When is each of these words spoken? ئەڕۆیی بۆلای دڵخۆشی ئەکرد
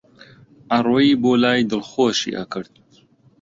ئەڕۆیی 0.69 1.19
بۆلای 1.21 1.67
دڵخۆشی 1.71 2.35
ئەکرد 2.37 2.73